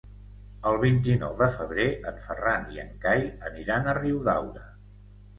El 0.67 0.75
vint-i-nou 0.83 1.33
de 1.41 1.49
febrer 1.57 1.85
en 2.11 2.17
Ferran 2.23 2.65
i 2.77 2.81
en 2.83 2.89
Cai 3.03 3.21
aniran 3.51 3.85
a 3.85 3.95
Riudaura. 3.99 4.65